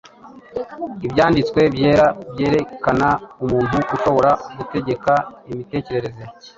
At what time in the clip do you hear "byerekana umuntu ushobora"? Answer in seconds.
2.31-4.31